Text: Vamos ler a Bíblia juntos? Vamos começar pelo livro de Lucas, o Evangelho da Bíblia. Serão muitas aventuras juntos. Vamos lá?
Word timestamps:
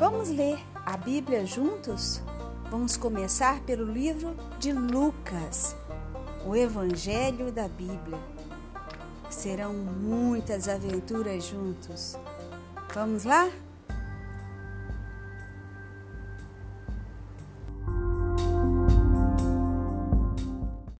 Vamos 0.00 0.30
ler 0.30 0.58
a 0.86 0.96
Bíblia 0.96 1.44
juntos? 1.44 2.22
Vamos 2.70 2.96
começar 2.96 3.60
pelo 3.64 3.84
livro 3.84 4.34
de 4.58 4.72
Lucas, 4.72 5.76
o 6.46 6.56
Evangelho 6.56 7.52
da 7.52 7.68
Bíblia. 7.68 8.18
Serão 9.28 9.74
muitas 9.74 10.70
aventuras 10.70 11.44
juntos. 11.44 12.16
Vamos 12.94 13.24
lá? 13.24 13.50